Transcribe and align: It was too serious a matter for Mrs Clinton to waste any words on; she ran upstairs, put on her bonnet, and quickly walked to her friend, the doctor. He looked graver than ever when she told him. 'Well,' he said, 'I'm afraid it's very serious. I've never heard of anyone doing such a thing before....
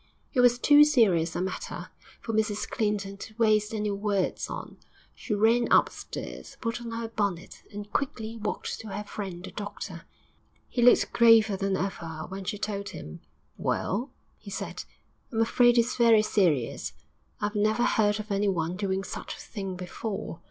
It 0.33 0.39
was 0.41 0.57
too 0.57 0.83
serious 0.83 1.35
a 1.35 1.43
matter 1.43 1.89
for 2.21 2.33
Mrs 2.33 2.67
Clinton 2.67 3.17
to 3.17 3.35
waste 3.37 3.71
any 3.71 3.91
words 3.91 4.49
on; 4.49 4.77
she 5.13 5.35
ran 5.35 5.71
upstairs, 5.71 6.57
put 6.59 6.81
on 6.81 6.89
her 6.89 7.07
bonnet, 7.07 7.61
and 7.71 7.93
quickly 7.93 8.35
walked 8.35 8.79
to 8.79 8.87
her 8.87 9.03
friend, 9.03 9.43
the 9.45 9.51
doctor. 9.51 10.05
He 10.67 10.81
looked 10.81 11.13
graver 11.13 11.55
than 11.55 11.77
ever 11.77 12.25
when 12.29 12.45
she 12.45 12.57
told 12.57 12.89
him. 12.89 13.19
'Well,' 13.59 14.09
he 14.39 14.49
said, 14.49 14.85
'I'm 15.31 15.41
afraid 15.41 15.77
it's 15.77 15.95
very 15.97 16.23
serious. 16.23 16.93
I've 17.39 17.53
never 17.53 17.83
heard 17.83 18.19
of 18.19 18.31
anyone 18.31 18.77
doing 18.77 19.03
such 19.03 19.35
a 19.35 19.39
thing 19.39 19.75
before.... 19.75 20.39